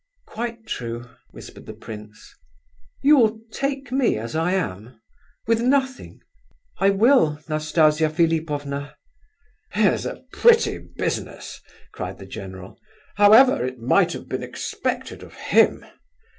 [0.25, 2.33] "Quite true," whispered the prince.
[3.03, 4.99] "You'll take me as I am,
[5.45, 6.21] with nothing?"
[6.79, 8.95] "I will, Nastasia Philipovna."
[9.73, 11.61] "Here's a pretty business!"
[11.91, 12.79] cried the general.
[13.17, 15.85] "However, it might have been expected of him."